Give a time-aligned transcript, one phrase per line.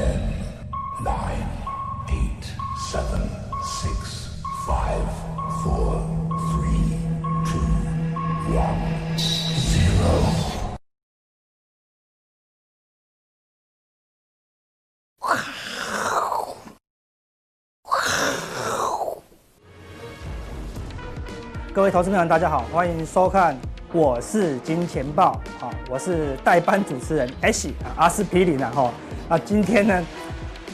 [0.00, 0.16] Ten,
[1.04, 1.44] nine,
[2.08, 2.44] eight,
[2.90, 3.20] seven,
[3.62, 5.04] six, five,
[5.62, 6.00] four,
[6.48, 6.96] three,
[7.44, 7.60] two,
[8.56, 8.80] one,
[9.58, 10.08] zero.
[21.74, 23.54] 各位投资朋友，大家好，欢迎收看
[23.92, 28.92] 《我是金钱豹》好，我是代班主持人 S 啊，阿司匹林啊哈。
[29.28, 30.00] 那今天呢，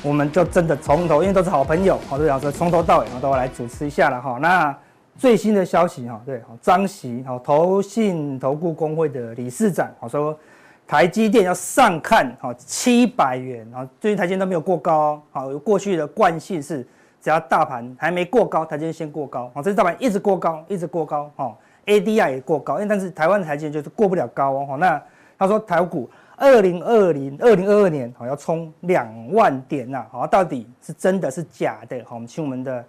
[0.02, 4.38] 我们就真的从头，因为都是好朋友，好，对啊，所以从头到尾都要来主持一下了哈。
[4.38, 4.76] 那
[5.16, 10.38] 最新的消息哈，对，张锡好，投信投顾公会的理事长好说，
[10.86, 16.86] 台积电要上看好七百元啊，最近台积电都没有过高，好，过去的惯性是。
[17.18, 25.00] 只要大盘还没过高，台积电先过高，哦，这大盘一直过高，一直过高，哦，ADR 也过高，因为但是台湾的台积电就是过不了高哦，那
[25.38, 32.02] 他说台股二零二零二零二二年好要冲两万点呐，好，到底是真的是假的？
[32.04, 32.84] 好，我们请我们的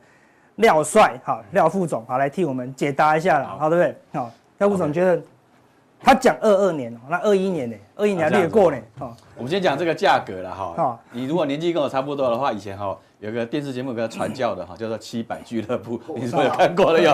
[0.55, 3.95] 廖帅，好，廖副总，好来替我们解答一下了，好，对不对？
[4.19, 5.21] 好，廖副总觉得
[5.99, 7.75] 他讲二二年，那二一年呢？
[7.95, 8.77] 二一年略过呢？
[8.97, 12.97] 好，我们先讲这个价格了哈，你如果年纪跟我差不多的话，以前哈。
[13.19, 17.11] 有个电视节目给他传教的哈， 叫做《七百俱乐部》，你是不是有看过了 有？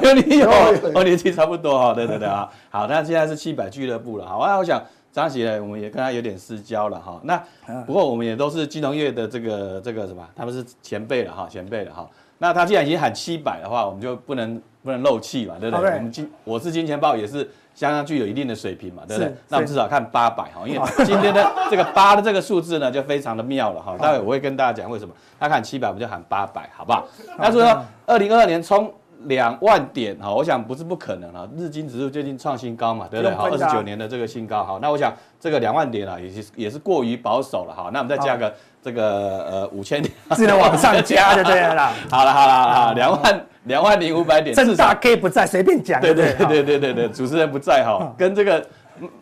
[0.00, 0.48] 有你有，
[0.94, 2.48] 我年纪差不多哈，对对对啊。
[2.70, 4.24] 好，那现在是七百俱乐部了。
[4.24, 7.20] 好，那我想张锡呢，我们也跟他有点私交了哈。
[7.24, 7.42] 那
[7.84, 12.08] 不过我们也都是金融业的这个这个什么，他们是前辈了哈，前辈了哈。
[12.38, 15.90] 那他既然已经喊七百的话，我们就不能不能漏气嘛，对不对？
[15.90, 17.50] 我们金我是金钱豹也是。
[17.74, 19.34] 相当具有一定的水平嘛，对不对？
[19.48, 23.96] 那我们至少看八百哈， 因为今天的这个八的这个数字呢，就非常的妙了哈。
[23.98, 25.14] 待会我会跟大家讲为什么。
[25.40, 27.04] 他看七百，我们就喊八百，好不好？
[27.36, 28.92] 那所以说，二零二二年冲
[29.24, 31.48] 两万点哈，我想不是不可能啊。
[31.56, 33.34] 日经指数最近创新高嘛，对不对？
[33.34, 37.90] 好，二十九年的这个新高，哈，那我想这个两万点啊，也是也是过于保守了哈。
[37.92, 41.92] 那我们再加个这个呃五千点， 只能往上加就对了啦。
[42.08, 43.46] 好了好了啊，两万。
[43.64, 46.00] 两万零五百点，正大 K 不在，随便讲。
[46.00, 48.66] 对对对对对对对，主持人不在哈，跟这个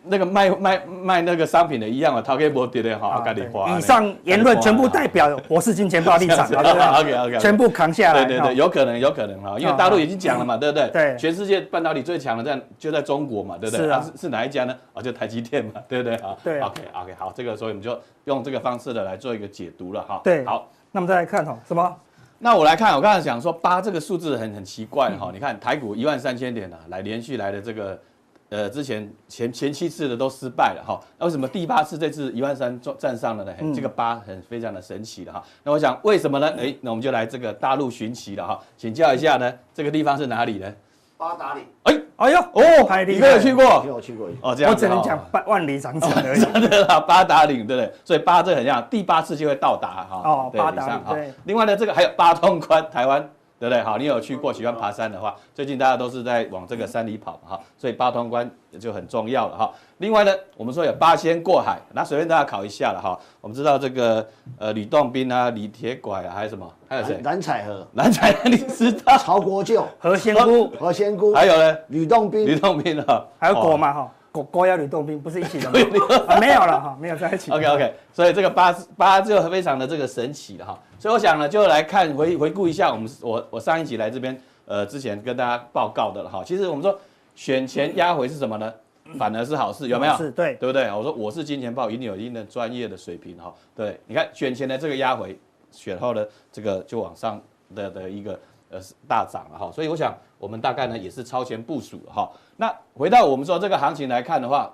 [0.04, 3.70] 那个卖卖卖那个商品的一样啊，他 K 不跌的哈，赶紧花。
[3.76, 8.24] 以上言论全部代表我是金钱豹立场， OK OK，全部扛下来。
[8.24, 10.88] 对对对，有可能有可能哈，因为大陆已经讲了嘛，对不对？
[10.90, 13.84] 对，全世界半导体最强的在就在中国嘛，对不对？
[13.86, 14.74] 是啊，是哪一家呢？
[14.94, 16.16] 啊，就台积电嘛， 对不对？
[16.16, 16.60] 啊，对。
[16.60, 20.20] OK OK，好，这个所以我们就用这个方式的来做一个解读了哈。
[20.24, 21.94] 对，好，那我们再来看哈，什么？
[22.42, 28.00] 那我来看，我刚才讲说八这个数字很很奇怪哈，你看台股一万三千点啊，来连续来的这个，
[28.48, 33.52] 呃，之前前前七次的都失败了哈，那为什么第八次这次一万三站上了呢？
[33.74, 35.44] 这个八很非常的神奇的哈。
[35.62, 36.48] 那我想为什么呢？
[36.56, 40.74] 诶，那我们就来这个大陆寻奇了哈，请教一下呢，这个地方是哪里呢？
[41.20, 43.82] 八达岭，哎，哎呦，哦，你没有去过？
[43.82, 46.40] 没有去过，哦，这样，我只能讲八万里长城而已。
[46.40, 47.92] 真的啦，八达岭，对不对？
[48.02, 50.22] 所以八这很像，第八次就会到达哈。
[50.24, 51.34] 哦，八达岭，对。
[51.44, 53.28] 另外呢，这个还有八通关，台湾。
[53.60, 53.82] 对不对？
[53.82, 59.70] 好，你有去过，喜欢爬山的话，最近大家都是在往这个山里跑哈，所以八通关也就很重要了哈。
[59.98, 63.20] 另外呢，我们说有八仙过海，那随便大家考一下了哈。
[63.42, 64.26] 我们知道这个
[64.58, 66.66] 呃吕洞宾啊、李铁拐啊，还有什么？
[66.88, 67.20] 还有谁？
[67.22, 67.86] 蓝采和。
[67.92, 69.18] 蓝采和你知道？
[69.18, 71.76] 曹国舅、何仙姑、何仙姑，还有呢？
[71.88, 74.10] 吕洞宾、吕洞宾啊，还有果嘛哈。
[74.32, 75.78] 国国要吕洞宾不是一起的吗？
[76.28, 77.50] 啊、没有了哈，没有在一起。
[77.50, 80.78] OK OK，所以这个八八就非常的这个神奇了哈。
[80.98, 86.42] 所以我想呢，就来看回回顾一下我们我我上一集来这边呃之前跟大家报告的了哈。
[86.44, 86.98] 其实我们说
[87.34, 88.72] 选前压回是什么呢？
[89.18, 90.16] 反而是好事，有没有？
[90.16, 90.84] 是，对，对不对？
[90.92, 93.52] 我说我是金钱豹，一定有一定的专业的水平哈。
[93.74, 95.36] 对，你看选前的这个压回，
[95.72, 97.40] 选后的这个就往上
[97.74, 98.38] 的的一个
[98.70, 99.68] 呃大涨了哈。
[99.72, 102.30] 所以我想我们大概呢也是超前部署了哈。
[102.60, 104.70] 那回到我们说这个行情来看的话，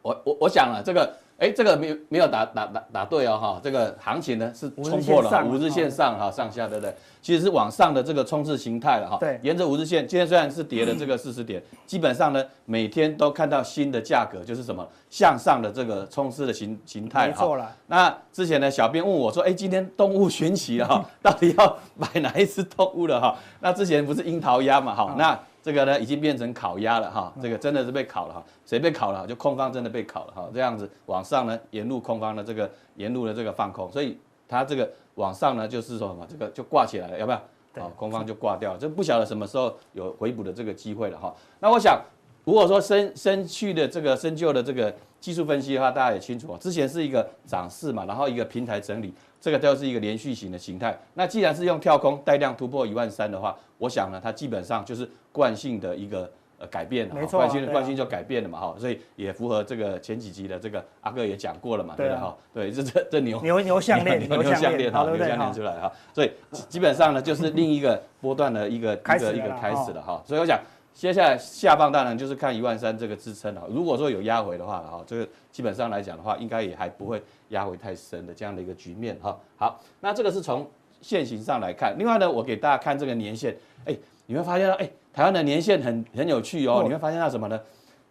[0.00, 6.94] 我我我想了这个，哎，这个没有没有打打打打对哦哈，这个行情呢是冲破了五日线上哈上下对不对？
[7.20, 9.18] 其实是往上的这个冲刺形态了哈。
[9.20, 17.28] 对，沿着五日线，今天虽然是跌了这个四十点，基本上呢每天都看到新的价格，就是什么向上的这个冲刺的形形态。
[17.28, 17.70] 没错了。
[17.86, 23.36] 那之前呢，小编问我说，哎，今天动物寻奇了哈， 到底要买哪一只动物了哈？
[23.60, 25.14] 那之前不是樱桃鸭嘛哈？
[25.18, 29.26] 那这个呢，已经变成烤鸭了哈，这个真的是被烤了哈，谁被烤了？
[29.26, 37.42] 就空方真的被烤了哈，这样子往上呢，沿路空方的这个沿路的这个放空，所以它这个往上呢，就是说什么，这个就挂起来了，要不要？
[37.76, 41.34] 好，空方就挂掉了，就不晓得什么时候有回补的这个机会了哈。
[41.58, 41.98] 那我想，
[42.44, 49.12] 如果说深深去的这个深究的这个技术分析的话，大家也清楚，之前是一个涨势嘛，然后一个平台整理。
[49.40, 50.98] 这个都是一个连续型的形态。
[51.12, 62.36] 那既然是用跳空带量突破一万三的话，我想呢，它基本上就是惯性的一个呃改变了，没错啊惯性惯性就改变了嘛哈，所以也符合这个前几集的这个阿哥也讲过了嘛，对不对对啊哈？
[62.54, 65.04] 对，这这这牛牛牛项链，牛牛项链哈？
[65.04, 66.32] 牛项链出来哈，所以
[66.70, 70.22] 基本上呢，就是另一个波段的一个一个一个开始了哈。
[70.24, 70.58] 所以我想，
[70.94, 73.64] 接下来下方当然就是看一万三这个支撑了。
[73.68, 79.36] 如果说有压回的话哈，这个基本上来讲的话，应该也还不会压回太深的这样的一个局面哈。
[79.56, 80.66] 好，那这个是从
[81.02, 81.94] 线型上来看。
[81.98, 83.54] 另外呢，我给大家看这个年限，
[83.84, 83.94] 哎，
[84.26, 86.82] 你会发现到，哎，台湾的年限很很有趣哦。
[86.84, 87.60] 你会发现到什么呢？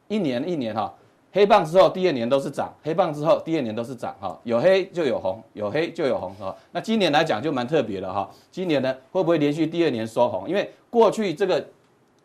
[0.09, 0.93] 一年一年哈。
[1.35, 4.15] 黑棒之后，第二年都是涨；黑棒之后，第二年都是涨。
[4.19, 6.31] 哈，有黑就有红，有黑就有红。
[6.35, 8.29] 哈，那今年来讲就蛮特别的哈。
[8.51, 10.47] 今年呢，会不会连续第二年收红？
[10.47, 11.65] 因为过去这个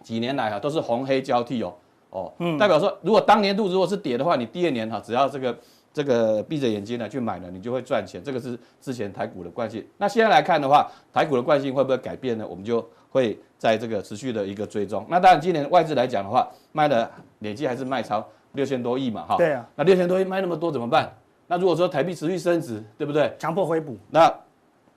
[0.08, 1.74] 几年来哈，都是红黑交替哦。
[2.08, 5.58] 哦，嗯代表说，如果当年度如果是跌的话，你第二年哈，只要这个
[5.92, 8.22] 这个闭着眼睛呢去买呢，你就会赚钱。
[8.24, 9.86] 这个是之前台股的惯性。
[9.98, 12.46] 那现在来看的话，台股的惯性会不会改变呢？
[12.48, 15.04] 我们就会在这个持续的一个追踪。
[15.10, 17.10] 那当然，今年外资来讲的话，卖的
[17.40, 18.26] 累计还是卖超。
[18.52, 21.12] 六千多亿嘛，哈，对啊，那六千多亿卖那么多怎么办？
[21.48, 23.30] 那如果说台币持续升值，对不对？
[23.38, 24.34] 强迫回补，那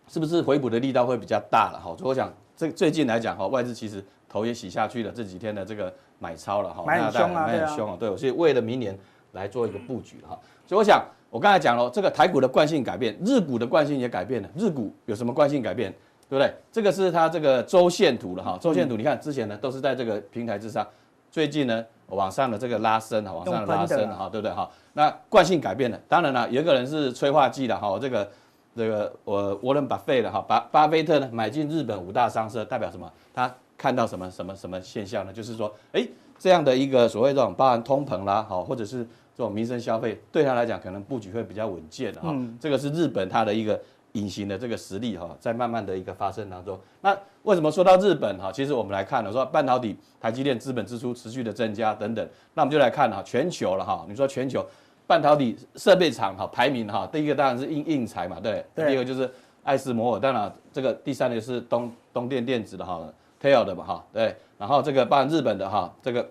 [0.07, 1.79] 是不是回补的力道会比较大了？
[1.79, 8.97] 哈，所以我想这最近来讲，哈，外资其实头也洗下去了，这几天的这个买超了，哈，买很凶啊，买很凶啊，对，所以为了明年
[9.33, 10.39] 来做一个布局哈。
[10.65, 14.49] 所以我想，我刚才讲了，这个台股的惯性改变，日股的惯性也改变了。
[14.55, 15.91] 日股有什么惯性改变？
[16.29, 16.53] 对不对？
[16.71, 20.87] 这个是它这个周线图了哈，周线图你看之前呢都是在这个平台之上，
[21.29, 21.85] 最近呢。
[22.11, 24.69] 往上的这个拉升哈，往上的拉升哈，对不对哈？
[24.91, 28.29] 那惯性改变了，当然了，有一个人是催化剂的哈，这个
[28.75, 33.09] 这个我沃伦巴菲的哈，巴巴菲特呢买进日本五大商社，代表什么？
[33.33, 33.49] 他
[33.81, 35.33] 看到什么什么什么现象呢？
[35.33, 36.07] 就是说，哎，
[36.37, 39.03] 这样的一个所谓这种包含通膨啦，好，或者是
[39.35, 42.35] 这种民生消费，对他来讲可能布局会比较稳健的哈。
[42.59, 43.81] 这个是日本它的一个。
[44.13, 46.77] 隐形的这个实力哈，在慢慢的一个发生当中。
[46.99, 48.51] 那为什么说到日本哈？
[48.51, 52.29] 其实我们来看了，说半导体、台积电资本支出持续的增加等等。
[52.53, 54.05] 那我们就来看哈，全球了哈。
[54.09, 54.65] 你说全球
[55.07, 58.65] 半导体设备厂哈排名哈，第一个当然是硬硬材嘛，对。
[58.75, 59.31] 第二个就是
[59.63, 63.01] 爱斯摩尔，当然这个第三个是东东电电子的哈
[63.41, 64.35] ，TEL 的嘛哈，对。
[64.57, 66.29] 然后这个包含日本的哈，这个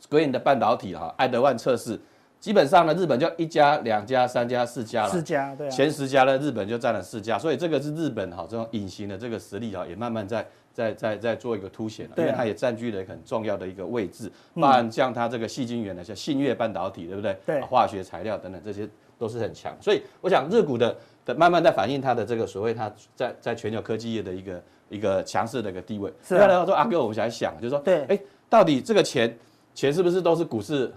[0.00, 1.98] Screen 的半导体哈，爱德万测试。
[2.38, 5.08] 基本上呢，日本就一家、两家、三家、四家了。
[5.08, 5.70] 四家，对、啊。
[5.70, 14.28] 前十家呢，日本就占了四家，所以这个是日本哈这种隐形的这个实力哈，也慢慢在在在在做一个凸显了，因为它也占据了很重要的一个位置。
[14.56, 17.38] 包含像它这个细晶圆的，像信越半导体，对不对？
[17.46, 17.60] 对。
[17.60, 19.72] 化学材料等等，这些都是很强。
[19.80, 24.60] 所以我想，日股的的慢慢在反映它的这个所谓它在在全球科技业的一个
[24.92, 26.12] 一个强势的一个地位。
[26.22, 26.46] 是啊。
[26.46, 28.18] 然后说阿哥，我们想想，就是说，对，哎，
[28.48, 29.36] 到底这个钱
[29.74, 30.92] 钱是不是都是股市？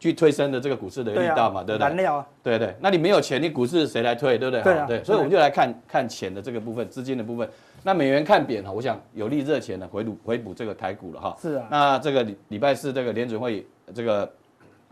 [0.00, 1.88] 去推升的这个股市的力道嘛，对不对？
[1.88, 2.74] 燃料啊，对对。
[2.78, 4.62] 那你没有钱，你股市谁来推，对不对？
[4.62, 4.86] 对啊。
[4.86, 7.48] 对，所以我们就来看看钱的这个部分，资金的部分。
[7.82, 11.34] 那美元看贬哈，我想有利热钱的回补回补这个台股了哈。
[11.40, 11.66] 是啊。
[11.70, 14.30] 那这个礼礼拜四这个联准会这个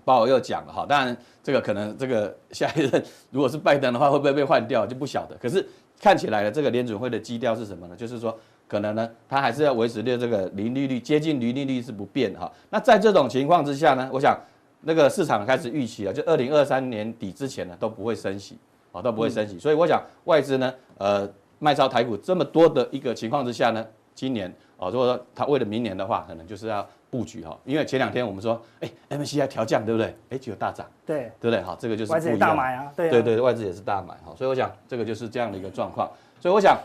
[0.03, 5.37] 鲍尔又讲了哈，当然这个可能这个下一任如果是拜登的话，会不会被换掉就不晓得。
[5.37, 5.69] 可是
[6.03, 7.97] 看起来的这个联准会的基调是什么呢？
[7.97, 8.39] 就是说
[8.69, 12.53] 可能呢，它还是要维持的这个零利率接近零利率是不变哈。
[12.69, 14.39] 那在这种情况之下呢，我想。
[14.85, 18.59] 那个市场开始预期了，就二零二三年底之前呢都不会升息，
[18.91, 30.17] 啊都不会升息，所以我想外资呢，呃卖超台股这么多的一个情况之下呢，今年啊如果说它为了明年的话，可能就是要布局哈，因为前两天我们说，哎 MSCI 调降对不对？
[30.31, 31.63] 哎就有大涨，对对不对？
[31.63, 36.77] 好，这个就是外资也大买啊，对对对，外资也是大买哈，所以我想这个就是这样的一个状况，所以我想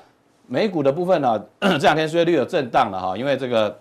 [0.46, 3.79] 美股的部分呢， 这两天虽然略有震荡了哈，因为这个。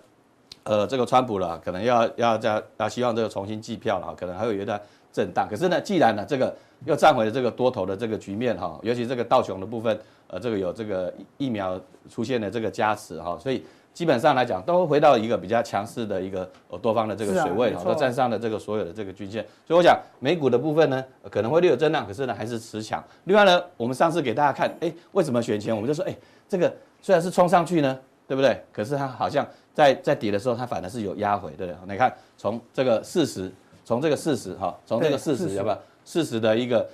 [0.69, 4.77] 呃，这个川普了，可能要要加要希望这个重新计票了，可能还有一段
[5.13, 5.47] 震荡。
[5.49, 13.63] 可是呢，既然呢这个又站回了这个多头的这个局面哈，尤其这个道琼的部分，呃，这个有这个疫苗出现的这个加持哈，所以
[13.97, 19.43] 基本上来讲都回到一个比较强势的一个呃多方的这个水位哈，都站上了这个所有的这个均线。
[19.65, 23.03] 所以我想美股的部分呢，可能会略有震荡，可是呢还是持强。
[23.23, 26.15] 另外呢，我们上次给大家看，哎，为什么选前我们就说，哎，
[26.47, 27.97] 这个虽然是冲上去呢。
[28.27, 28.61] 对不对？
[28.73, 31.93] 可是它好像在在底的时候，它反而是有压回，对不对？
[31.93, 33.49] 你看从这个四十，
[33.85, 36.85] 从这个四十哈，从这个四十，要不要四十的一个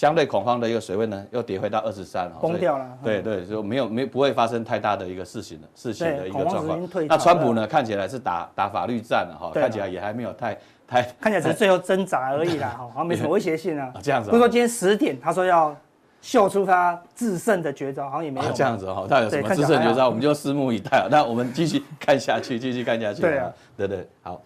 [0.00, 2.88] 相对恐慌的一个水位呢，又跌回到二十三，崩掉了。
[3.04, 6.88] 对对，就没有没不会发生太大的一个事情的事情的一个状况。
[7.06, 10.56] 那川普呢，看起来是打打法律战了哈，看起来也还没有太
[10.88, 13.92] 太，看起来只是最后挣扎而已啦， 哈，好像没什么威胁性啊。
[14.02, 14.30] 这样子。
[14.30, 15.76] 不是说今天十点，他说要。
[16.22, 21.08] 秀出他制胜的绝招，好像也没有、啊、这样子哈、哦，他有什么制胜绝招，我们就拭目以待啊。
[21.10, 23.22] 那我们继续看下去，继续看下去。
[23.22, 24.38] 对啊，对对，好。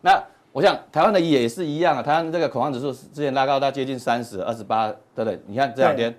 [0.00, 0.22] 那
[0.56, 5.38] 我想台湾的也是一样啊，台湾这个恐慌指数之前拉高到接近三十二十八，对不对？
[5.46, 6.18] 你看这两天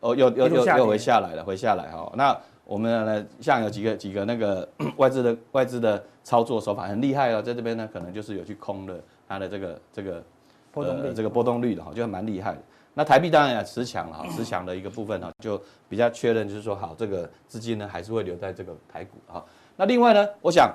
[0.00, 2.12] 哦，又又又又回下来了，回下来哈。
[2.14, 4.68] 那我们呢，像有几个几个那个
[4.98, 8.94] 外资的外资的操作手法很厉害哦，在这边呢，可能就是有去空了
[9.26, 10.22] 它的这个这个
[10.70, 12.58] 波动率、呃、这个波动率的哈，就蛮厉害的。
[12.92, 19.42] 那台币当然也持强了哈，持强的一个部分呢，就比较确认就是说，好，这个资金呢还是会留在这个台股哈。
[19.76, 20.70] 那另外呢，我想，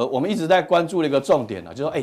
[0.00, 2.02] 呃，我们一直在关注的一个重点呢，就是说，哎，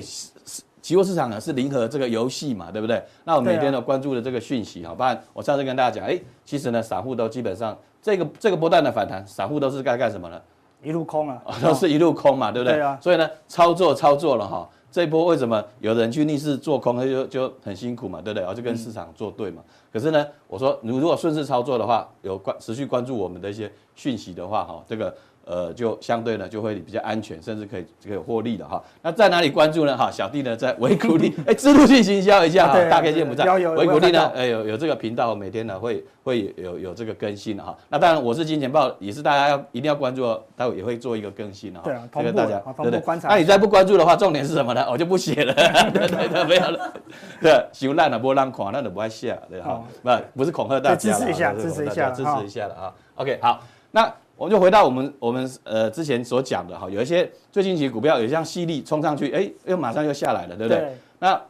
[0.84, 3.04] 期货市场呢是零和这个游戏嘛，对不对？
[3.24, 10.40] 那我们每天都关注的这个讯息哈，不然我上次跟大家讲，哎，其实呢，散户都基本上这个这个波段的反弹，散户都是该干什么呢？
[10.84, 12.76] 一路空啊，都是一路空嘛，对不对？
[12.76, 13.00] 对啊。
[13.02, 14.70] 所以呢，操作操作了哈。
[14.92, 18.42] 这一波为什么有人去逆势做空，他就就很辛苦嘛，对不对？
[18.42, 19.64] 然后就跟市场作对嘛。
[19.92, 25.12] 可是呢，我说你如果顺势操作的话，有关持续关注我们的一些讯息的话，哈，这个。
[25.50, 28.84] 呃，就相对呢，就会比较安全，甚至可以这个获利的哈。
[29.02, 29.96] 那在哪里关注呢？
[29.96, 37.78] 哈，小弟呢在维谷利， 哎，支路性行销一下哈，大概见不在，维谷利呢，哎，有有这个频道，每天呢会会有有这个更新的哈。
[37.88, 41.86] 那当然，我是金钱豹，也是大家要一定要关注哦，待会也会做一个更新的哈。
[41.86, 43.02] 对啊，这个大家对对。
[43.24, 44.86] 那你再不关注的话，重点是什么呢？
[44.92, 45.54] 我就不写了，
[45.94, 46.94] 对对对，没有了。
[47.42, 49.82] 对，修烂了不让垮，那都不爱下，对哈。
[50.04, 52.94] 不不是恐吓大家，支持一下，支持一下，支持一下的啊。
[53.16, 53.62] OK，好，
[53.92, 54.12] 那。
[54.38, 60.82] 我们就回到我们我们呃之前所讲的哈，有一些最近期股票，有像矽力冲上去，哎，又马上又下来了，对不对？
[60.82, 60.98] 对。
[61.18, 61.42] 那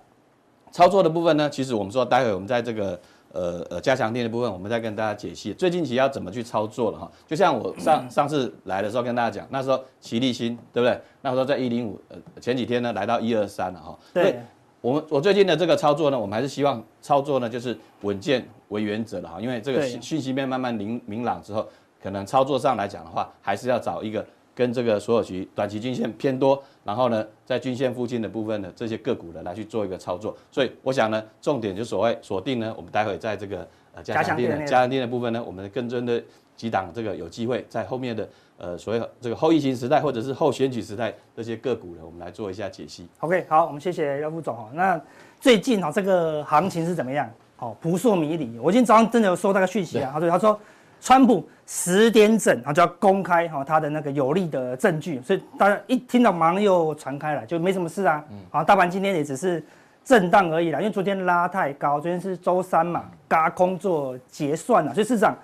[0.71, 2.97] 操作的部分呢，其实我们说，待会我们在这个
[3.33, 7.11] 呃呃加强店的部分，我们再跟大家解析最近期要怎么去操作了哈。
[7.27, 10.97] 就像我上 上次来的时候跟大家讲，那时候奇力新对不对？
[11.21, 13.99] 那时候在一零五，呃前几天呢来到一二三了哈。
[14.13, 14.39] 对。
[14.79, 21.67] 我们我最近的这个操作呢，我们还是希望操作呢就是稳健为原则的哈，因为这个讯息面慢慢明明朗之后。
[22.07, 30.33] 可能操作上来讲的话，还是要找一个跟这个所有期短期均线偏多，然后呢，在均线附近的部分的这些个股的来去做一个操作。
[30.49, 36.23] 所以我想呢，重点就所谓锁定呢，我们待会在这个呃加强錠的加强錠的部分呢，我们跟踪的
[36.55, 43.05] 几档这个有机会在后面的呃所谓这个后疫情时代或者是后选举时代这些个股呢，我们来做一下解析。
[43.19, 44.69] OK，好，我们谢谢廖副总哈。
[44.73, 45.01] 那
[45.41, 47.29] 最近哦这个行情是怎么样？
[47.59, 48.57] 哦，扑朔迷离。
[48.59, 50.57] 我今天早上真的有收到个讯息啊，他说他说。
[50.99, 58.23] 川普十点整啊就要公开哈他的那个有利的证据，所以大家一听到马上又传开了，就没什么事啊。
[58.49, 59.63] 好，大盘今天也只是
[60.03, 65.37] 震荡而已啦，因为昨天拉太高，昨天是周三嘛，嘎空做结算了，所以市场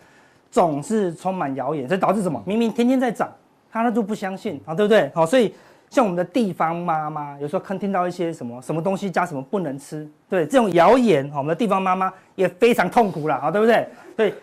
[0.50, 2.42] 总是充满谣言，所以导致什么？
[2.46, 3.32] 明明天天在涨，
[3.72, 5.12] 他就不相信啊，对不对？
[5.14, 5.54] 好，所以
[5.90, 13.88] 像我们的地方妈妈，有时候看听到一些什么什么东西加什么不能吃，对这种谣言，我们的地方妈妈也非常痛苦了，啊，对不对？
[14.16, 14.34] 对。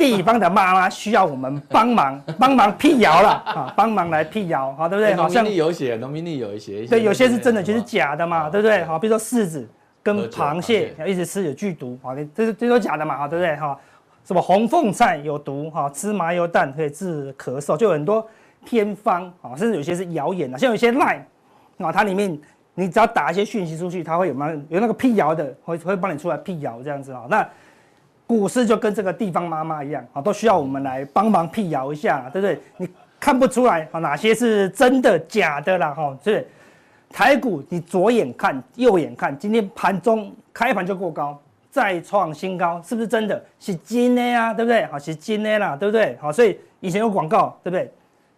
[0.00, 5.14] 地方的妈妈需要我们帮忙， 帮忙辟谣了啊，帮忙来辟谣，好对不对？
[5.14, 8.82] 好像有写，农民历有一些，对，有些是真的，就是假的嘛，对不对？
[8.84, 9.68] 好，比如说柿子
[10.02, 13.54] 跟螃蟹要一直吃有剧毒，好，这是这都假的嘛，好，对不对？
[13.56, 13.78] 哈，
[14.24, 18.26] 什么红凤菜有毒，哈，吃麻油蛋可以治咳嗽，就有很多
[18.64, 21.20] 偏方啊，甚至有些是谣言啊，像有些 line
[21.76, 22.38] 啊，它里面
[22.74, 24.50] 你只要打一些讯息出去，它会有吗？
[24.70, 27.46] 有那个辟谣的，会会帮你出来辟谣这样子啊，那。
[28.30, 32.60] 股市就跟这个地方妈妈一样啊，都需要我们来帮忙辟谣一下，对不对？
[32.76, 35.92] 你看不出来啊，哪些是真的假的啦？
[35.92, 36.46] 哈，是
[37.12, 41.36] 台股，你左眼看右眼看，今天盘中开盘就过高，
[41.72, 43.44] 再创新高，是不是真的？
[43.58, 44.86] 是真的啊，对不对？
[44.86, 46.16] 好，是真的啦，对不对？
[46.20, 47.92] 好，所以以前有广告，对不对？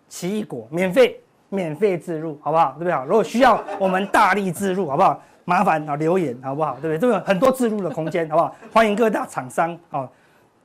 [0.08, 1.20] 奇异果免费
[1.50, 2.72] 免费置入，好不好？
[2.78, 2.92] 对不对？
[2.94, 5.22] 好，如果需要我们大力置入，好不好？
[5.52, 6.78] 麻烦啊，留言好不好？
[6.80, 6.98] 对不对？
[6.98, 8.56] 这个很多置入的空间， 好不好？
[8.72, 10.08] 欢迎各大厂商啊，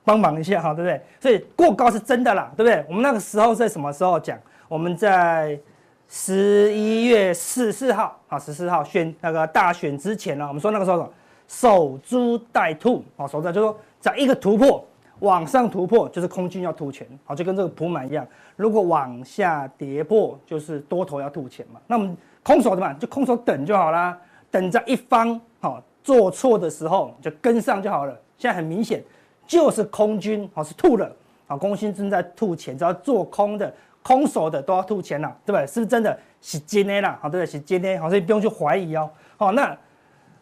[0.06, 1.02] 帮忙一下哈，对不对？
[1.20, 2.86] 所以过高是真的啦，对不对？
[2.88, 4.40] 我们那个时候在什么时候讲？
[4.70, 5.60] 我们在
[6.08, 11.12] 十一月十四号啊，十四号选那个大选之前呢，我们说那个时候
[11.50, 14.82] 守株待兔啊，守着就是说在一个突破
[15.20, 18.26] 往上突破，就是空军要吐钱，好，就跟这个普满一样。
[18.56, 21.82] 如果往下跌破，就是多头要吐钱嘛。
[21.88, 24.18] 那我们空手的嘛，就空手等就好啦。
[24.50, 28.18] 等着一方好做错的时候就跟上就好了。
[28.38, 29.04] 现在很明显
[29.46, 31.12] 就是空军好是吐了
[31.48, 33.74] 啊，空军正在吐钱，只要做空的、
[34.04, 35.66] 空手的都要吐钱了，对不对？
[35.66, 36.18] 是不是真的？
[36.42, 37.52] 是今天啦，好对不对？
[37.52, 39.10] 是今天好，所以不用去怀疑哦。
[39.38, 39.76] 好，那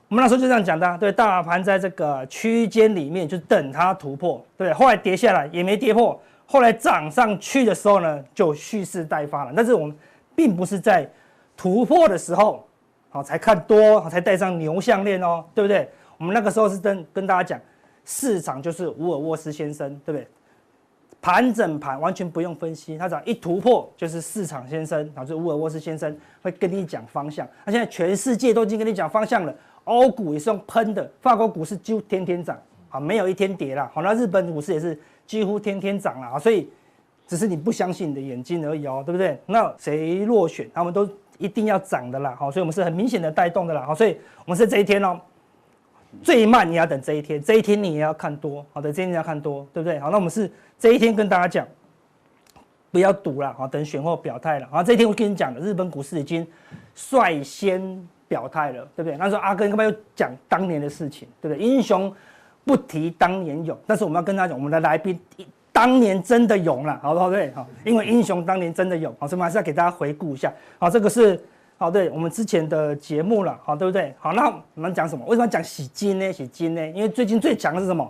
[0.08, 4.74] 我们那时候就这样讲的，对，大盘在这个区间里面就等它突破，对不对？
[4.74, 9.54] 后来跌下来也没跌破，后来涨上去的时候呢，就蓄势待发了。
[9.56, 9.98] 但是我们
[10.36, 11.10] 并不是在
[11.58, 12.66] 突破的时候。
[13.16, 15.90] 好，才看多，才戴上牛项链哦，对不对？
[16.18, 17.62] 我们那个时候是跟跟大家讲，
[18.04, 20.28] 市场就是沃尔沃斯先生，对不对？
[21.22, 27.48] 盘整盘完全不用分析，他只要一突破就是市场先生，然后就沃尔沃斯先生会跟你讲方向。
[27.64, 29.56] 那现在全世界都已经跟你讲方向了，
[29.86, 33.90] 欧股也是用喷的，法国股市几乎天天涨，啊，没有一天跌了。
[33.94, 36.70] 好，那日本股市也是几乎天天涨了啊，所以
[37.26, 39.40] 只是你不相信你的眼睛而已哦，对不对？
[39.46, 45.20] 那谁落选，他们都一定要涨的啦，好，所以我们是很明显的带动的啦，好，所以我们是这一天哦，
[46.24, 50.00] 最慢你要等这一天，这一天你也要看多，好的，这一天你要看多，对不对？
[50.00, 50.50] 好，那我们是
[50.80, 51.68] 这一天跟大家讲，
[52.92, 56.46] 不要赌了，好，等选后表态了，好，这一天我跟你讲的，日本股市已经
[56.94, 59.18] 率先表态了，对不对？
[59.18, 61.66] 那时候阿哥要不要讲当年的事情，对不对？
[61.66, 62.14] 英雄
[62.64, 65.20] 不提当年勇，但是我们要跟他讲，我们的来宾。
[65.76, 67.30] 当年真的勇了，好不好？
[67.30, 71.38] 对，好，因为英雄当年真的勇，好，所以我们还是要给大家回顾一下，好，这个是
[71.78, 74.16] 好，对我们之前的节目了，好，对不对？
[74.18, 75.26] 好，那我们讲什么？
[75.26, 76.32] 为什么讲洗金呢？
[76.32, 76.88] 洗金呢？
[76.92, 78.10] 因为最近最强的是什么？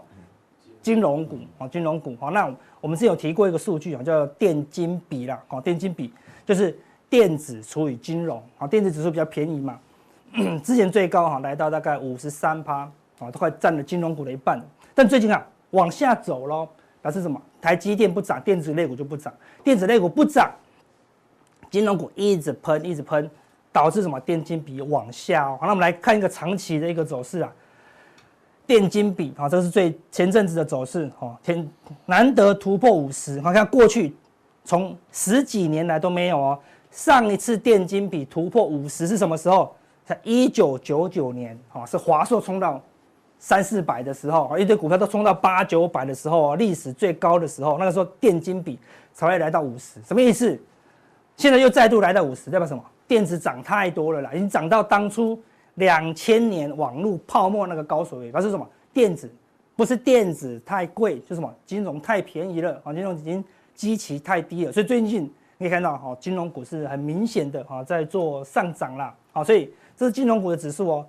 [0.83, 2.47] 金融股，好，金融股，好，那
[2.81, 6.13] 我们是有提过一个数据啊，叫电金比啦，好，电金比
[6.45, 6.77] 就是
[7.09, 9.79] 电子除以金融，好，电子指数比较便宜嘛，
[10.63, 14.61] 之前最高哈来到大概五十三趴，啊，都快占了金融股的一半，
[14.93, 16.69] 但最近啊往下走喽。
[17.01, 17.39] 表示什么？
[17.65, 20.53] 台积电不涨，电子类股就不涨；电子类股不涨，
[21.71, 23.27] 金融股一直喷，一直喷，
[23.71, 24.19] 导致什么？
[24.19, 25.57] 电金比往下哦。
[25.59, 27.51] 好，那我们来看一个长期的一个走势啊。
[28.67, 31.67] 电金比啊，这是最前阵子的走势哦，天
[32.05, 33.41] 难得突破五十。
[33.41, 34.15] 好，看过去
[34.63, 36.59] 从十几年来都没有哦。
[36.91, 39.75] 上一次电金比突破五十是什么时候？
[40.05, 42.79] 在一九九九年啊，是华硕冲到。
[43.45, 48.79] 三四百的时候，一堆股票都冲到八九百的时候，历史最高的时候，那个时候电金比
[49.13, 50.59] 才会来到五十，什么意思？
[51.37, 52.83] 现在又再度来到五十，代表什么？
[53.07, 55.39] 电子涨太多了啦，已经涨到当初
[55.75, 58.31] 两千年网络泡沫那个高水位。
[58.31, 58.67] 表示什么？
[58.91, 59.29] 电子
[59.75, 61.53] 不是电子太贵，就是什么？
[61.67, 71.05] 金融太便宜了啊，金融已经基期太低了，所以最近你可以看到哈，金融股是很明显的哈在做上涨啦，好，所以这是金融股的指数哦。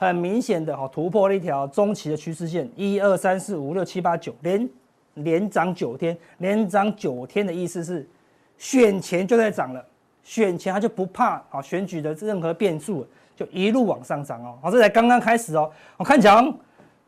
[0.00, 4.66] 很明显的哈突破了一条中期的趋势线，一二三四五六七八九连
[5.12, 8.08] 连涨九天，连涨九天的意思是
[8.56, 9.84] 选前就在涨了，
[10.22, 16.54] 选前他就不怕啊选举的任何变数，就一路往上涨哦，好，这才刚刚开始哦，我看起来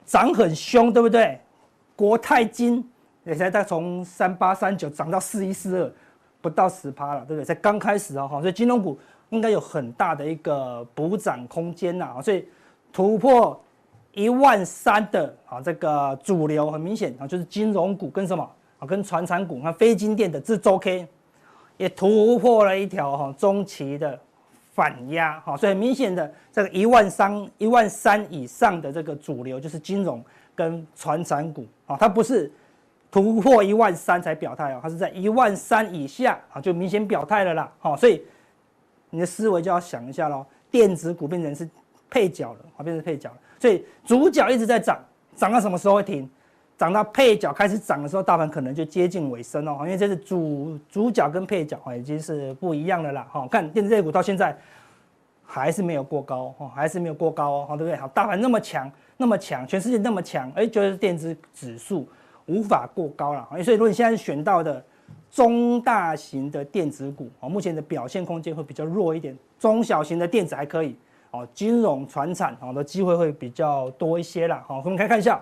[0.05, 1.41] 涨很凶，对不对？
[1.97, 2.87] 国泰金
[3.25, 5.91] 也才在从三八三九涨到四一四二，
[6.43, 7.45] 不到十趴了，对不对？
[7.47, 8.99] 才刚开始哦，所以金融股
[9.31, 12.47] 应该有很大的一个补涨空间呐，所以。
[12.93, 13.59] 突破
[14.13, 18.47] 一万三的啊，这个主流很明显啊，就是金融股跟什么
[18.79, 21.09] 啊，跟传产股，那非金电的这周 K
[21.79, 24.21] 也突破了一条哈中期的
[24.75, 30.23] 反压哈，所以很明显的这个一万三一万三以上的这个主流就是金融
[30.55, 32.53] 跟传产股啊，它不是
[33.11, 38.23] 突破一万三才表态哦，它是在一万三以下啊就明显表态了啦，好，所以
[39.09, 41.67] 你的思维就要想一下喽，电子股变成是。
[42.13, 45.01] 配角了，啊，变成配角了，所以主角一直在涨，
[45.35, 46.29] 涨到什么时候会停？
[46.77, 53.27] 涨到配角开始涨的时候，大盘可能就接近尾声哦，因为这是主主角跟配角，已经是不一样的啦。
[53.31, 54.57] 哈，看电子类股到现在
[55.45, 57.97] 还是没有过高，哈，还是没有过高哦，对不对？
[57.97, 62.09] 好，大盘那么强，那么强，全世界那么强，哎，就是电子指数
[62.47, 64.85] 无法过高了，所以如果你现在选到的
[65.31, 70.97] 中大型的电子股，啊，目前的表现空间会比较弱一点，中小型的电子还可以。
[71.33, 74.63] 哦，金融、传产好的机会会比较多一些啦。
[74.69, 75.41] 好，我们可以看一下，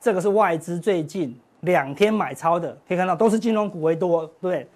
[0.00, 4.68] 这个是外资最近两天买超的，可以看到都是金融股为多，对，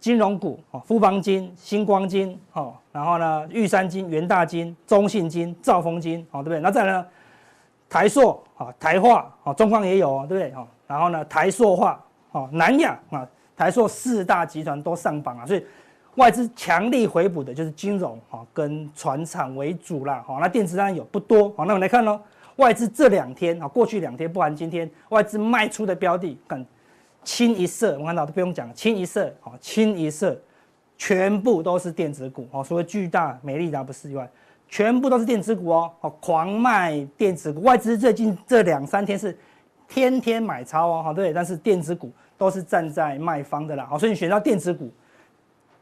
[0.00, 6.60] 金融股哦，富邦金、星光金，哦，然后呢，玉山金、元大金、中信金、兆丰金，哦，对不对？
[6.60, 7.06] 那再来呢，
[7.90, 10.54] 台塑啊，台化啊，中钢也有哦，对不对？
[10.54, 15.62] 好，然后呢，台塑化，哦，南亚啊，台塑四大集团都上榜啊，所以。
[16.16, 22.20] 外资强力回补的就是金融哈，跟船厂为主啦，好，那电子当然有不多，好，那我们来看喽，
[22.56, 26.62] 外资这两天啊，过去两天不含今天，外资卖出的标的，看
[27.24, 30.38] 清一色，我看到都不用讲，清一色，好，清一色，
[30.98, 34.28] 全部都是电子股，哦，除了巨大、美丽达不是以外，
[34.68, 39.34] 全部都是电子股哦，好，狂卖电子股，外资最近这两三天是
[39.88, 44.92] 天天买超哦，好，对，但是电子股都是站在卖方的啦，好，所以你选到电子股。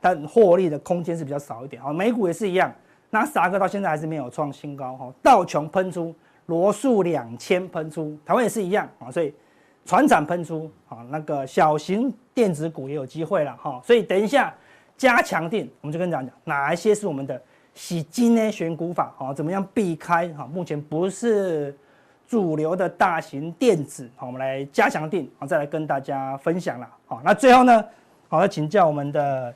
[0.01, 2.73] 但获利的空间是比较少一点啊，美股也是一样，
[3.11, 6.15] 纳斯达克到现在还是没有创新高哈，道琼喷出，
[6.47, 9.35] 罗素两千喷出，台湾也是一样啊，所以
[9.85, 14.55] 船产喷出啊，那个小型电子股也有机会了哈，所以等一下
[14.97, 17.41] 加强定，我们就跟你讲讲哪一些是我们的
[17.75, 21.77] 洗金呢选股法啊，怎么样避开哈，目前不是
[22.27, 27.85] 主流的大型电子，好，我们来加强錠啊，再来跟大家分享了，好，那最后呢，
[28.29, 29.55] 好，要请教我们的。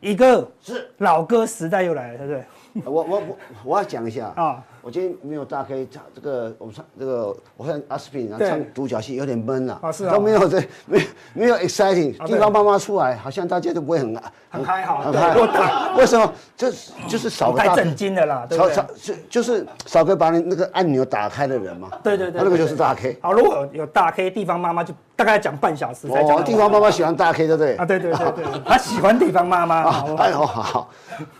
[0.00, 2.44] 一个是老歌时代又来了，对不对？
[2.84, 14.14] 我我我我要讲一下啊我今天没有大 K 唱这个，我们唱这个，我看阿斯匹林唱独角戏有点闷了，啊是啊都没有这没有没有 exciting，地方妈妈出来，好像大家都不会很
[14.50, 15.94] 很嗨哈很嗨。
[15.96, 16.30] 为什么？
[16.56, 16.70] 这
[17.08, 18.84] 就是少个太震惊的啦，少少？
[19.00, 21.88] 就就是少个把你那个按钮打开的人嘛。
[22.02, 23.16] 对对对，那个就是大 K。
[23.22, 27.76] 好，如果有有大 K，地方妈妈就大概讲半小时才讲哦，地方妈妈喜欢大 K，对不对？
[27.76, 29.82] 啊，对对对对，他喜欢地方妈妈。
[30.18, 30.90] 哎好好好，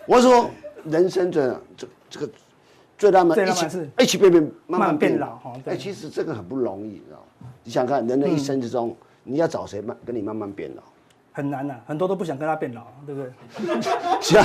[0.07, 0.49] 我说
[0.85, 2.29] 人生的这这个
[2.97, 7.49] 最浪漫，一起是一起变变慢慢变变老哈对哎，其实这个很不容易，你知道吗？
[7.63, 10.83] 你想想看，人的一生之中，你要找谁慢跟你慢慢变老？
[11.33, 13.83] 很难呐，很多都不想跟他变老，对不对？
[14.21, 14.41] 行，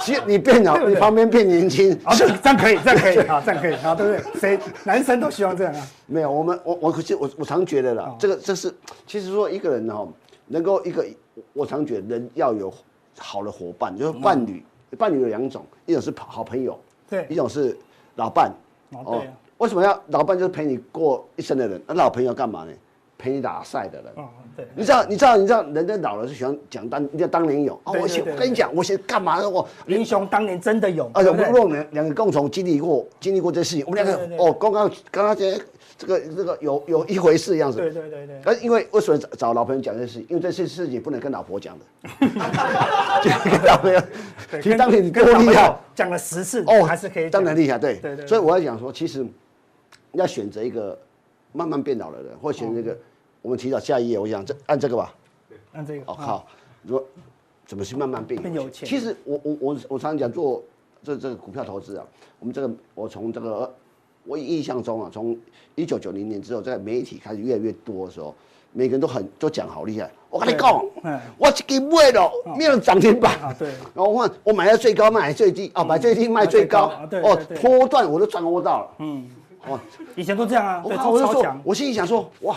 [0.00, 4.40] 其实你变老，对对你旁边变年轻，啊，这这样可以，这样可以，好，这样可以，好，对不对？
[4.40, 5.86] 谁男生都希望这样啊？
[6.06, 8.74] 没有，我们我我可是我我常觉得啦，哦这个这是
[9.06, 10.04] 其实说一个人哈，
[10.48, 11.06] 能够一个
[11.52, 12.74] 我常觉得人要有
[13.16, 14.64] 好的伙伴，就是伴侣，
[14.96, 16.78] 伴侣有两种，一种是好朋友，
[17.08, 17.76] 对一种是
[18.16, 18.52] 老伴。
[18.90, 19.22] 哦
[19.58, 20.36] 为什么要老伴？
[20.36, 22.72] 就是陪你过一生的人，那老朋友干嘛呢？
[23.16, 24.12] 陪你打赛的人。
[24.16, 27.74] 哦，对，你知道，你知道，你知道，人家老了是喜欢讲当，一定要当年有。
[27.84, 29.48] 哦，我想对对对我跟你讲，我现在干嘛呢？
[29.48, 35.56] 我英雄当年真的勇，而且我对不对们两两个共同经历过经历过这事情，我们两个哦，刚刚刚刚这
[36.02, 37.78] 这个这个有有一回事样子。
[37.78, 40.26] 对对对对但因为为什么找找老朋友讲这事情？
[40.28, 41.84] 因为这些事情不能跟老婆讲的，
[43.22, 44.00] 就跟老朋友。
[44.60, 49.24] 其实当年你跟跟多厉害讲了十次，哦，还是可以，当然厉害，对对对，所以我要讲说，其实
[50.12, 50.98] 要选择一个
[51.52, 52.96] 慢慢变老的人，或选择一个，
[53.40, 55.14] 我们提早下一页，我想这按这个吧。
[55.72, 56.46] 按这个哦，好，
[56.82, 57.06] 如果
[57.64, 60.62] 怎么去慢慢变变有钱其实我我我我常常讲做
[61.02, 62.04] 这这个股票投资啊，
[62.40, 63.72] 我们这个我从这个
[64.24, 65.36] 我印象中啊，从
[65.74, 68.34] 一九九零年之后，在媒体开始越来越多的时候，
[68.72, 70.10] 每个人都很都讲好厉害。
[70.30, 73.38] 我跟你讲嗯，我这个买了没有涨停板。
[73.40, 73.68] 啊对。
[73.94, 76.90] 然后我看我买在最高，卖最低，哦，买最低卖最高。
[77.22, 79.28] 哦波段我都掌握到了，嗯，
[79.66, 79.78] 哦，
[80.16, 81.56] 以前都这样啊，对，我就说。
[81.64, 82.56] 我心里想说，哇，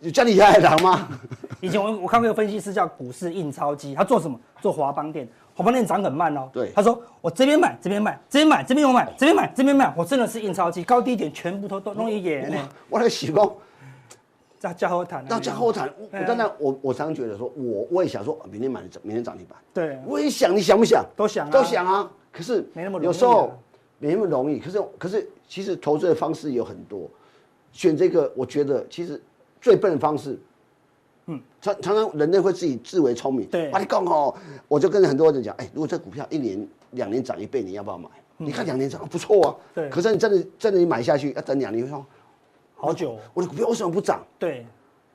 [0.00, 1.08] 有这样厉害的人吗？
[1.60, 4.38] 以前我我看过一个分析师叫股市印钞机，他做什么？
[4.60, 6.48] 做华邦电，华邦电涨很慢哦。
[6.52, 12.56] 对他说我这边买，这边卖，这边买，这边有买，这边买，这边卖，我真的是印钞机，高低点全部都都弄一眼呢。
[12.88, 13.56] 我那个喜功。
[14.58, 21.02] 在加后谈，到加后谈，我当然我我常觉得说，我我也想说，明天买的明天涨停板，对，我也想，你想不想？
[21.16, 22.10] 都想啊都想啊。
[22.30, 23.58] 可是没那么容易啊有时候
[23.98, 24.58] 没那么容易。
[24.58, 27.08] 可是可是其实投资的方式有很多，
[27.72, 29.18] 选这个我觉得其实
[29.62, 30.38] 最笨的方式，
[31.26, 33.46] 嗯，常常常人类会自己自为聪明。
[33.46, 34.34] 对我跟你讲哦，
[34.68, 38.08] 我就跟很多人讲，哎，如果这股票一年两年涨一倍，你要不要买？
[38.36, 39.56] 你看两年涨不错啊。
[39.74, 42.04] 对可是你真的真的你买下去要等两年，说
[42.74, 43.18] 好久哦。
[43.34, 44.24] 我的股票为什么不涨？
[44.38, 44.66] 对，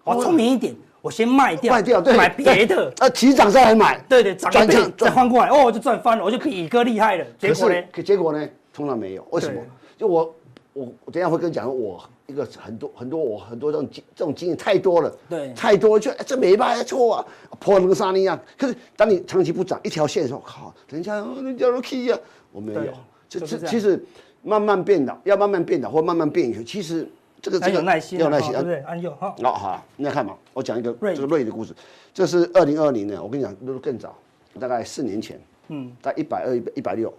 [0.04, 2.94] 我聪明一点，我先卖掉，卖掉，对，买别的。
[3.00, 7.26] 呃，提涨再来买，对对，涨一倍转强再换过来，哦，就赚翻了，我就比乙哥厉害了。
[7.41, 7.88] 可结果呢是？
[7.91, 8.50] 可结果呢？
[8.72, 9.60] 通常没有，为什么？
[9.98, 10.36] 就我
[10.74, 15.53] 我我等一下会跟你讲，我一个很多很多我很多这种经这种经验太多了，对。
[15.53, 17.25] 太多了就哎这没办法错啊，
[17.59, 18.41] 破那个沙尼啊。
[18.57, 22.19] 可是当你长期不涨一条线的时候，靠，人家人家都 key 啊，
[22.51, 22.81] 我没有。
[22.81, 22.93] 对，
[23.29, 24.03] 这就是这其实
[24.41, 27.07] 慢慢变老，要慢慢变老或慢慢变有，其实
[27.41, 28.79] 这个很这个有耐心啊，要有耐心哦对不对？
[28.81, 31.15] 安佑，好，哦，好，你来看嘛，我讲一个瑞。
[31.15, 31.73] 这个瑞的故事，
[32.13, 34.15] 这是二零二零年，我跟你讲，都更早，
[34.59, 37.13] 大概四年前，嗯，在一百二、一百一百六，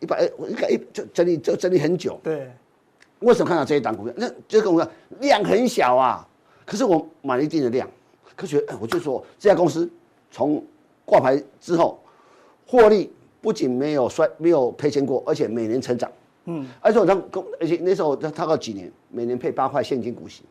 [0.00, 2.18] 一百二，我应该一就整理就整理很久。
[2.22, 2.50] 对，
[3.22, 4.12] 为什么看到这一档股票？
[4.16, 4.88] 那这个股票
[5.20, 6.26] 量很小啊，
[6.64, 7.88] 可是我买了一定的量，
[8.36, 9.90] 可是哎，我就说这家公司
[10.30, 10.62] 从
[11.04, 11.98] 挂牌之后，
[12.66, 16.10] 获利不仅没有衰，没有赔钱过，而且每年成长。
[16.44, 17.22] 嗯，而且我当
[17.60, 20.42] 而且那时候他他到几年，每年配八块现金股息。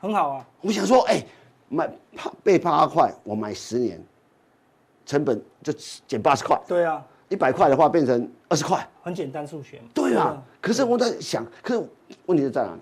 [0.00, 0.46] 很好啊。
[0.60, 1.24] 我想说，哎、
[1.68, 4.02] 买八倍八块，我买十年，
[5.06, 5.72] 成本就
[6.06, 9.84] 减八十块，对啊，一百块的话变成二十块，很简单数学嘛。
[9.94, 10.40] 对啊。
[10.60, 11.82] 可是我在想，可是
[12.26, 12.80] 问题是在哪里？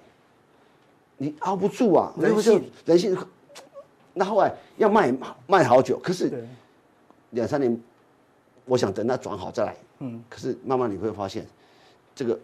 [1.18, 3.16] 你熬不住啊，人性就人性。
[4.12, 5.14] 那后来要卖
[5.46, 6.44] 卖好久，可是对，
[7.30, 7.80] 两三年，
[8.64, 9.76] 我想等它转好再来。
[10.00, 10.20] 嗯。
[10.28, 11.46] 可是慢慢你会发现，
[12.12, 12.34] 这个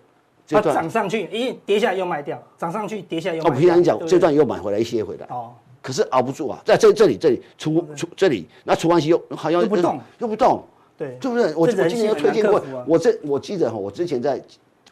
[0.49, 3.59] 它这段涨上去，咦，跌下来又卖掉，涨上去，跌下来又卖哦，掉。
[3.59, 5.27] 平常讲这段又买回来一些回来。
[5.29, 10.63] 哦，可是熬不住啊，在这这里这里出出这里，那除完息又好像又不动又不动，
[10.97, 11.55] 对，对不对？
[11.55, 14.43] 我我今年又推荐过我这我记得哈，我之前在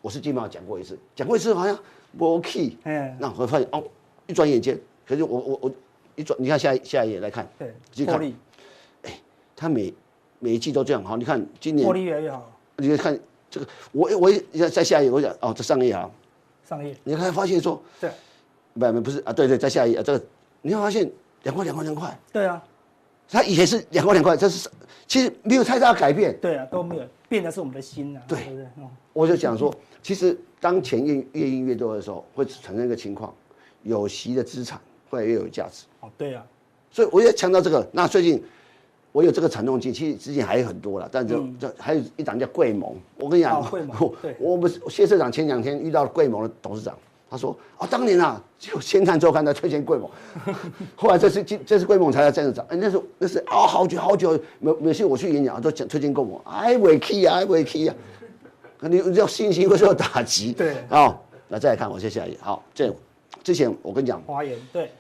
[0.03, 1.79] 我是金马讲过一次，讲过一次好像
[2.19, 3.83] 不 OK，嗯那我发现哦，
[4.27, 5.73] 一转眼间，可是我我我
[6.15, 8.35] 一转，你看下下一页来看，对，获利，
[9.57, 9.93] 它每
[10.41, 12.51] 每一季都这样，好，你看今年获利越来越好。
[12.77, 13.19] 你看
[13.51, 16.11] 这个，我我一在下一页我讲哦，这上一页啊，
[16.69, 18.11] 上一页，你看发现说，对，
[18.75, 20.25] 不不不是啊，对对，在下一页啊，这个
[20.61, 21.11] 你会发现
[21.45, 22.19] 两块两块两块。
[22.33, 22.63] 对啊，
[23.29, 24.69] 它以前是两块两块，这是
[25.07, 26.37] 其实没有太大改变。
[26.41, 28.23] 对啊，都没有变的是我们的心啊。
[28.29, 28.65] 对对不对？
[28.85, 33.35] 哦，我就讲说，其实当钱越越印越多的时候，会产生一个情况，
[33.83, 35.85] 有息的资产会越有价值。
[36.01, 36.45] 哦，对啊，
[36.91, 37.87] 所以我也强调这个。
[37.93, 38.43] 那最近
[39.13, 42.95] 我有这个产动机，其实之前还有很多了，但是这还有一档叫贵盟。
[43.19, 46.97] 我跟你讲，贵盟，对， 我们谢社长前两天遇到了贵盟的董事长。
[47.31, 50.09] 他说：“哦，当年啊，就先看周刊在推荐贵盟，
[50.95, 52.65] 后来这次这这次贵盟才在这样涨。
[52.69, 57.95] 哎，那时候那是哦，好久好久，每每次我去演讲都讲推荐贵盟，哎，尾气啊，尾气啊，
[58.81, 60.53] 你你要信心会受到打击。
[60.53, 62.95] 对，好，那再来看我接下来，好，这
[63.43, 64.93] 之前我跟你讲，华研对，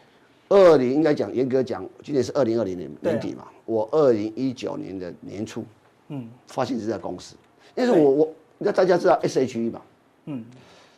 [0.49, 5.65] 二零应该讲严格讲，今年是二零二零年年底嘛，我二零一九年的年初，
[6.09, 7.37] 嗯，发现这家公司，
[7.77, 9.81] 因为我我，那大家知道 S H E 嘛，
[10.25, 10.45] 嗯。”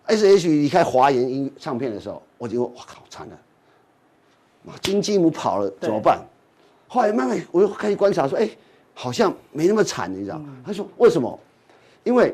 [0.07, 3.37] S H 离开华研音唱片的时候，我就哇靠，惨了，
[4.81, 6.21] 金鸡母跑了怎么办？
[6.87, 8.49] 后来慢慢我又开始观察说，哎，
[8.95, 10.40] 好像没那么惨，你知道？
[10.64, 11.37] 他说为什么？
[12.05, 12.33] 因为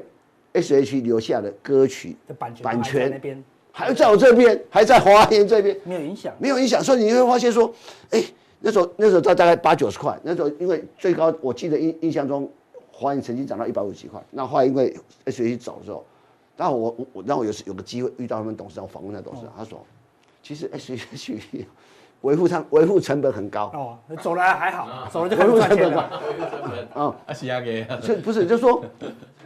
[0.53, 6.85] S H 留下的歌曲的版权版权那边还在我这边，还在华研这边，没有影响，没有影响。
[6.85, 7.73] 所以你会发现说，
[8.11, 8.23] 哎，
[8.61, 12.51] 那时候那时候大大概八九十块，那时候因为最高我记得印印象中，
[12.91, 14.23] 华研曾经涨到一百五十几块。
[14.31, 16.05] 那后来因为 S H 走的时候。
[16.57, 19.85] 然后我我然后我有时有个机会遇到他们董事长，我访问那董事长，哦、他说，
[20.43, 21.67] 其实 S H E
[22.21, 23.65] 维护上维护成本很高。
[23.75, 28.85] 哦，走了还好，走了就维护成本高，啊，是啊给，所以不是就是说，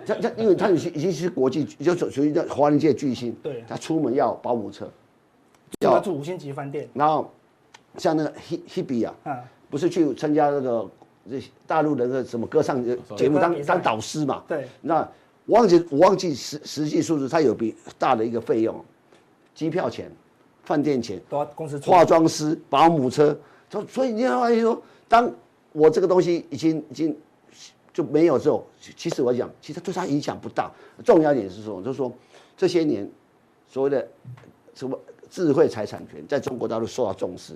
[0.04, 4.90] 他他因为他已经已经是国际，就属于在华人界巨星，对，他出门要保姆车，
[5.80, 7.32] 要住五星级饭店，然后
[7.96, 8.32] 像那个
[8.68, 9.36] Hebe 啊，嗯、
[9.70, 10.86] 不是去参加那个
[11.30, 12.84] 这大陆的那个什么歌唱
[13.16, 15.08] 节目当当导师嘛，对，那。
[15.46, 18.84] 我忘记我忘记实实际数字，它有比大的一个费用，
[19.54, 20.10] 机票钱、
[20.64, 21.22] 饭店钱、
[21.54, 23.38] 公司化妆师、保姆车，
[23.70, 25.32] 所所以你要发现说，当
[25.72, 27.16] 我这个东西已经已经
[27.92, 30.68] 就没有之后，其实我讲，其实对它影响不大。
[31.04, 32.12] 重要点是说，就是说
[32.56, 33.08] 这些年
[33.68, 34.06] 所谓的
[34.74, 34.98] 什么
[35.30, 37.54] 智慧财产权在中国大陆受到重视，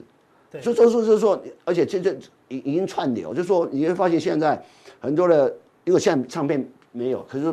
[0.49, 4.65] 对，就就是说就是说，而且这这已已经串流，就是说你会发现现在
[5.01, 7.53] 很多的，因为现在唱片没有，可是。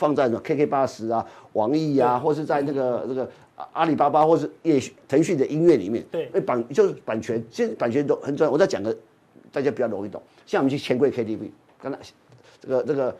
[0.00, 3.30] 放在什么 KK 八十啊、网易啊，或是在那个那个
[3.72, 8.50] 阿里巴巴，或是也腾讯的音乐里面，对，版就是版权，其实版权都很重要。
[8.50, 8.96] 我再讲个，
[9.52, 10.22] 大家比较容易懂。
[10.46, 11.50] 像我们去钱柜 KTV，
[11.82, 11.98] 刚才
[12.58, 13.14] 这个这个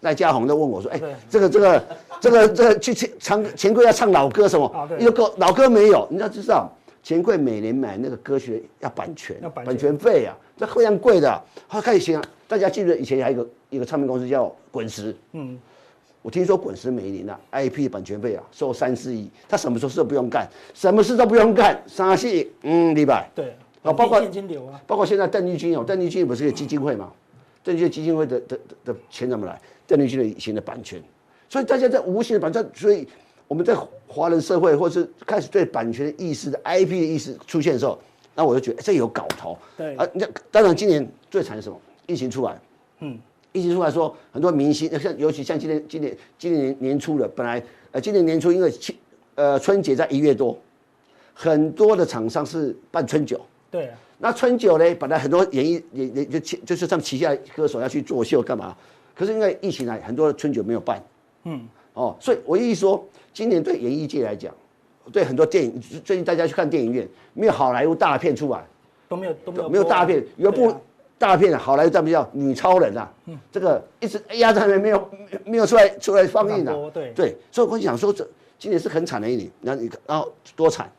[0.00, 1.84] 赖家宏都问我说：“哎，这个这个
[2.22, 4.88] 这个这个去唱钱柜要唱老歌什么？
[4.98, 11.42] 一个老歌没有，你要知道，钱柜每年买那个歌曲要版权，版权费啊，这非常贵的。
[11.68, 15.58] 他开始啊，大家记得以前还有一个一个唱片公司叫滚石，嗯。
[16.22, 23.28] 我听说滚石每年啊，IP 版权费啊收三四亿，他什么时候事都不用干，什么事都不用干，三四亿，嗯，明白？
[23.34, 27.12] 对，啊，包括现金流啊，包括现在邓丽君哦，邓丽君不是个基金会嘛？
[27.64, 29.60] 邓丽君基金会的的的钱怎么来？
[29.84, 31.02] 邓丽君的以前的版权，
[31.48, 33.06] 所以大家在无形的版权，所以
[33.48, 37.98] 我们在华人社会或是开始对版权的意识的 IP 的意识出现的时候，
[38.36, 39.58] 那我就觉得这有搞头。
[39.76, 41.76] 对啊，那当然今年最惨是什么？
[42.06, 42.60] 疫情出来，
[43.00, 43.18] 嗯。
[43.52, 48.72] 一直出来说，很多明星，像尤其像今年今年今年年初的，本来呃今年年初因为
[49.34, 50.58] 呃春节在一月多，
[51.34, 53.40] 很多的厂商是办春酒。
[53.70, 53.98] 对啊。
[54.18, 58.74] 那春酒呢，本来很多演艺演演就就是他们旗下歌手要去作秀干嘛？
[59.14, 61.02] 可是因为疫情来，很多的春酒没有办。
[61.44, 61.60] 嗯。
[61.94, 64.54] 哦，所以我意思说，今年对演艺界来讲，
[65.12, 68.64] 对很多电影，最近大家去看电影院，没有好莱坞大片出来，
[69.08, 70.74] 都没有都没有没有大片，有部。
[71.22, 75.10] 大片好莱坞大片叫《女超人》啊，嗯、这个一直压在那边没有
[75.44, 80.90] 没有出来出来放映的，对对，所以我想说，这今年是很惨的一年，然后你然后多惨，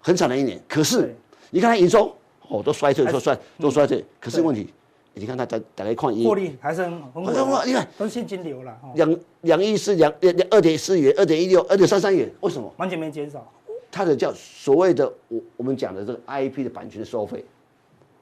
[0.00, 0.62] 很惨的一年。
[0.68, 1.12] 可是
[1.50, 2.14] 你看它营收
[2.46, 4.04] 哦，都衰退，都衰都衰退。
[4.20, 4.72] 可是问题，
[5.14, 12.72] 你看它打打开矿业获利还是很很稳，你看都现金流了，两两亿四两两二点四元，二点一六，二点三三元，为什么？
[12.76, 13.44] 完全没减少。
[13.90, 17.44] 它的叫所谓的我我们讲的这个 IP 的版权的收费，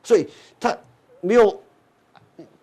[0.03, 0.27] 所以
[0.59, 0.75] 它。
[1.22, 1.58] 没有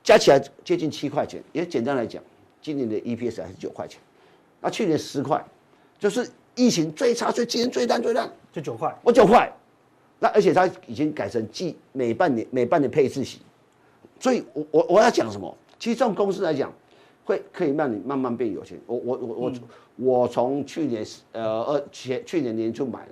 [0.03, 2.21] 加起来接近七块钱，也简单来讲，
[2.61, 3.99] 今年的 EPS 还是九块钱，
[4.61, 5.43] 那去年十块，
[5.97, 9.51] 就是疫情最差、最今年最烂、最烂，就九块，我九块，
[10.19, 13.39] 那而且它已经改成季每半年每半年配一次息，
[14.19, 15.57] 所以我我我要讲什么？
[15.79, 16.69] 其实这种公司来讲，
[17.23, 18.77] 会可以让你慢慢变有钱。
[18.85, 19.53] 我我我我
[19.95, 23.11] 我从去年呃二前去年年初买了，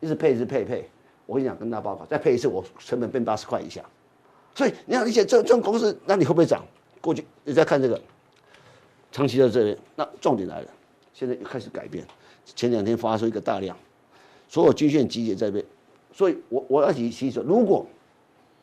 [0.00, 0.88] 一直配一直配配，
[1.26, 3.84] 我跟你讲，跟大家报告，再配一次，我成本变八十块以下。
[4.56, 6.64] 所以你要理解这这种公司，那你会不会涨？
[7.02, 8.00] 过去你再看这个，
[9.12, 10.68] 长期在这边，那重点来了，
[11.12, 12.04] 现在又开始改变。
[12.54, 13.76] 前两天发出一个大量，
[14.48, 15.64] 所有均线集结在这边，
[16.10, 17.86] 所以我我要提提说，如果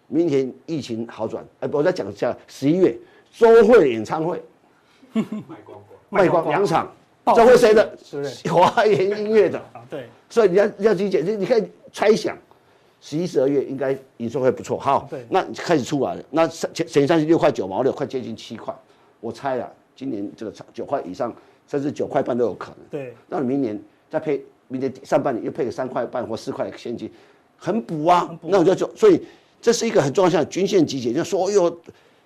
[0.08, 2.98] 明天疫情好转，哎，我再讲一下，十一月
[3.32, 4.44] 周会演唱会，
[5.14, 5.24] 卖
[5.64, 6.92] 光光，卖光两场，
[7.36, 7.98] 周会谁的？
[8.04, 8.52] 是不是？
[8.52, 10.10] 华研音乐的，对。
[10.30, 12.36] 所以你要你要理解，你你可以猜想，
[13.06, 14.80] 十一、十二月应该营收会不错。
[14.80, 18.74] 好，那开始出来了，那三前三十六块九毛六，快接近七块，
[19.20, 21.36] 我猜啊，今年这个九块以上，
[21.68, 22.78] 甚至九块半都有可能。
[22.89, 23.78] 对，那你明年
[24.10, 27.12] 再配，明年上半年又配个三块半或四块现金，
[27.58, 28.24] 很补啊。
[28.42, 29.22] 补那我就就所以
[29.62, 31.78] 这是一个很重要的均线集结，就所有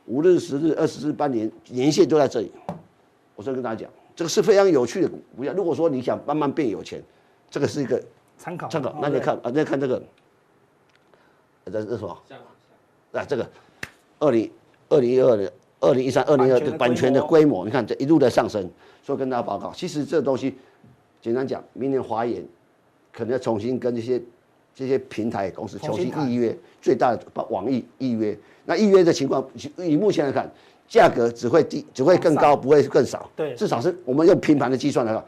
[0.06, 2.52] 五日、十日、二十日、半年年线都在这里。
[3.36, 5.52] 我再跟大家讲，这个是非常有趣的股票。
[5.54, 7.02] 如果说你想慢慢变有钱，
[7.50, 8.00] 这个是一个
[8.38, 8.96] 参考参考。
[9.02, 10.00] 那你看啊，那看这个，
[11.72, 12.18] 这是什么？
[13.14, 13.48] 啊，这个
[14.20, 14.52] 二零
[14.90, 18.70] 二零一二年、二零一三、二零二的版权的规模，你看这一路在上升。
[19.04, 20.54] 所以跟大家报告，其实这东西
[21.22, 22.44] 简单讲，明年华研
[23.14, 24.22] 可能要重新跟这些
[24.76, 28.38] 这些平台公司重新预约，最大的网易预约。
[28.66, 30.52] 那预约的情况，以目前来看，
[30.90, 33.30] 价格只会低，只会更高，不会更少。
[33.34, 35.24] 对，至少是我们用平盘的计算来讲，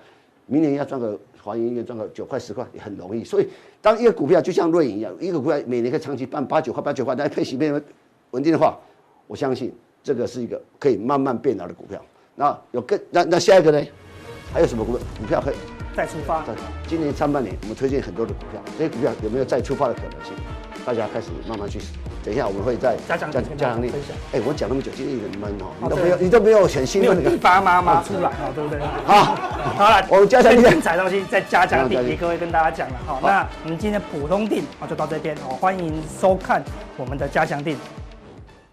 [0.45, 3.23] 明年要赚个华研音乐赚个九块十块也很容易。
[3.23, 3.47] 所以，
[3.81, 7.73] 当一个股票就像瑞银一样，一个股票每年可以长期办八九块八九块，但配息变
[8.31, 8.77] 稳定的话，
[9.27, 9.73] 我相信
[10.03, 11.99] 这个是一个可以慢慢变老的股票。
[12.35, 13.85] 那有更那那下一个呢？
[14.53, 15.55] 还有什么股股票可以
[15.95, 16.43] 再出发？
[16.87, 20.33] 今年上半年我们推荐很多的股票，这些股票有没有再出发的可能性？
[20.89, 21.77] 大家开始慢慢去。
[22.25, 23.91] 等一下我们会再加强加加强力。
[24.33, 27.29] 哎，我讲那么久，今天有点闷哦，你都没有你都没有很兴奋的。
[27.29, 28.79] 地发妈妈出来哦，对不对？
[29.05, 29.35] 好，
[29.77, 30.67] 好了，我们加强力。
[30.67, 33.19] 精彩东西再加强力，给各位跟大家讲了哈。
[33.21, 36.63] 那我们今天普通定啊就到这边哦，欢迎收看
[36.97, 37.75] 我们的加强錠。